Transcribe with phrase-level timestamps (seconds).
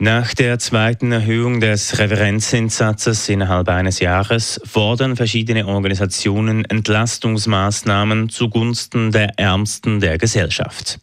[0.00, 9.36] Nach der zweiten Erhöhung des Referenzzinssatzes innerhalb eines Jahres fordern verschiedene Organisationen Entlastungsmaßnahmen zugunsten der
[9.40, 11.00] Ärmsten der Gesellschaft.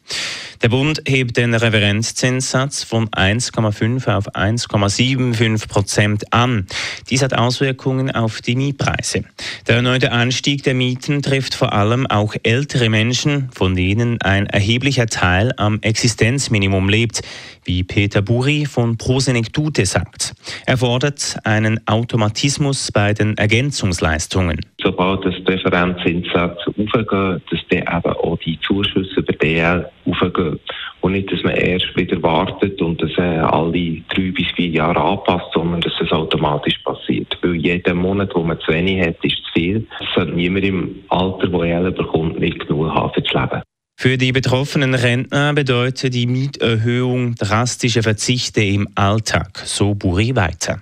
[0.62, 6.66] Der Bund hebt den Referenzzinssatz von 1,5 auf 1,75 Prozent an.
[7.10, 9.26] Dies hat Auswirkungen auf die Mietpreise.
[9.68, 15.08] Der erneute Anstieg der Mieten trifft vor allem auch ältere Menschen, von denen ein erheblicher
[15.08, 17.22] Teil am Existenzminimum lebt,
[17.66, 20.34] wie Peter Buri von Prosenektute sagt.
[20.66, 24.62] Er fordert einen Automatismus bei den Ergänzungsleistungen.
[24.82, 30.60] Sobald das Referenzzinssatz aufgeht, dass dann eben auch die Zuschüsse über DL aufgehen.
[31.02, 35.00] Und nicht, dass man erst wieder wartet und das äh, alle drei bis vier Jahre
[35.00, 37.38] anpasst, sondern dass das automatisch passiert.
[37.42, 39.88] Weil jeden Monat, wo man zu wenig hat, ist zu viel.
[40.00, 43.62] Es sollte niemand im Alter, wo er bekommt, nicht genug haben für das Leben.
[43.98, 50.82] Für die betroffenen Rentner bedeutet die Mieterhöhung drastische Verzichte im Alltag, so Buri weiter.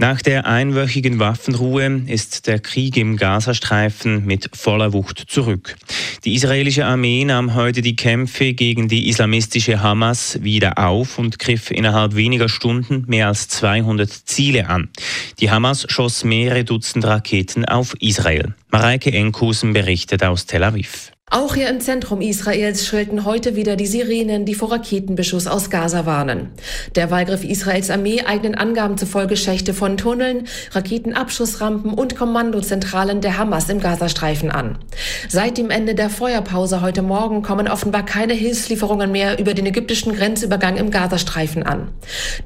[0.00, 5.74] Nach der einwöchigen Waffenruhe ist der Krieg im Gazastreifen mit voller Wucht zurück.
[6.24, 11.72] Die israelische Armee nahm heute die Kämpfe gegen die islamistische Hamas wieder auf und griff
[11.72, 14.88] innerhalb weniger Stunden mehr als 200 Ziele an.
[15.40, 18.54] Die Hamas schoss mehrere Dutzend Raketen auf Israel.
[18.70, 21.10] Mareike Enkusen berichtet aus Tel Aviv.
[21.30, 26.06] Auch hier im Zentrum Israels schrillten heute wieder die Sirenen, die vor Raketenbeschuss aus Gaza
[26.06, 26.48] warnen.
[26.96, 33.68] Derweil griff Israels Armee eigenen Angaben zufolge Schächte von Tunneln, Raketenabschussrampen und Kommandozentralen der Hamas
[33.68, 34.78] im Gazastreifen an.
[35.28, 40.16] Seit dem Ende der Feuerpause heute Morgen kommen offenbar keine Hilfslieferungen mehr über den ägyptischen
[40.16, 41.88] Grenzübergang im Gazastreifen an.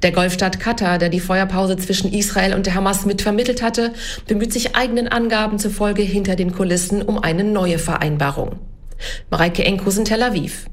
[0.02, 3.92] Der Golfstaat Katar, der die Feuerpause zwischen Israel und der Hamas mitvermittelt hatte,
[4.26, 8.71] bemüht sich eigenen Angaben zufolge hinter den Kulissen um eine neue Vereinbarung.
[9.30, 10.66] Mareike Enkusen, Tel Aviv.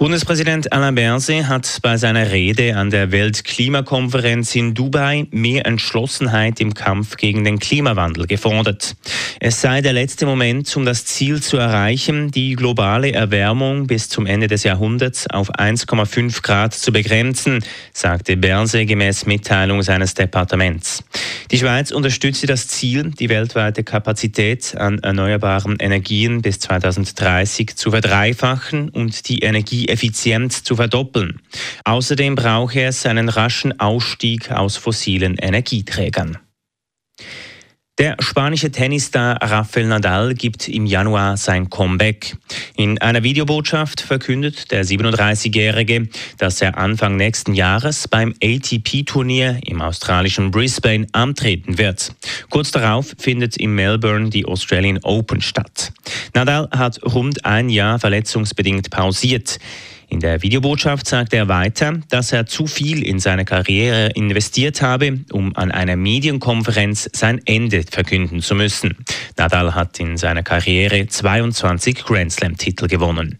[0.00, 6.72] Bundespräsident Alain Berset hat bei seiner Rede an der Weltklimakonferenz in Dubai mehr Entschlossenheit im
[6.72, 8.96] Kampf gegen den Klimawandel gefordert.
[9.40, 14.24] Es sei der letzte Moment, um das Ziel zu erreichen, die globale Erwärmung bis zum
[14.24, 21.04] Ende des Jahrhunderts auf 1,5 Grad zu begrenzen, sagte Berset gemäß Mitteilung seines Departements.
[21.50, 28.88] Die Schweiz unterstütze das Ziel, die weltweite Kapazität an erneuerbaren Energien bis 2030 zu verdreifachen
[28.90, 31.40] und die Energie effizient zu verdoppeln.
[31.84, 36.38] Außerdem brauche es einen raschen Ausstieg aus fossilen Energieträgern.
[38.00, 42.34] Der spanische Tennisstar Rafael Nadal gibt im Januar sein Comeback.
[42.74, 50.50] In einer Videobotschaft verkündet der 37-Jährige, dass er Anfang nächsten Jahres beim ATP-Turnier im australischen
[50.50, 52.14] Brisbane antreten wird.
[52.48, 55.92] Kurz darauf findet in Melbourne die Australian Open statt.
[56.34, 59.58] Nadal hat rund ein Jahr verletzungsbedingt pausiert.
[60.10, 65.20] In der Videobotschaft sagt er weiter, dass er zu viel in seine Karriere investiert habe,
[65.30, 68.96] um an einer Medienkonferenz sein Ende verkünden zu müssen.
[69.36, 73.38] Nadal hat in seiner Karriere 22 Grand Slam-Titel gewonnen.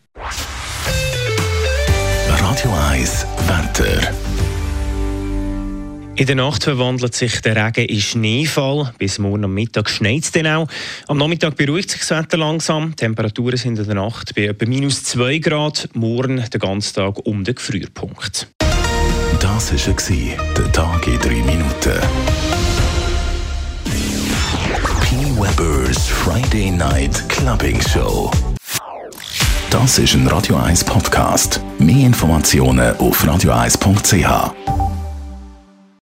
[2.29, 4.30] Radio 1 Wetter.
[6.21, 8.93] In der Nacht verwandelt sich der Regen in Schneefall.
[8.99, 10.69] Bis morgen am Mittag schneit es dann auch.
[11.09, 12.91] Am Nachmittag beruhigt sich das Wetter langsam.
[12.91, 15.89] Die Temperaturen sind in der Nacht bei etwa minus 2 Grad.
[15.95, 18.49] Morgen den ganzen Tag um den Gefrierpunkt.
[19.41, 21.99] Das war der Tag in 3 Minuten.
[25.01, 25.17] P.
[25.41, 28.31] Weber's Friday Night Clubbing Show.
[29.71, 31.63] Das ist ein Radio 1 Podcast.
[31.79, 34.70] Mehr Informationen auf radio1.ch.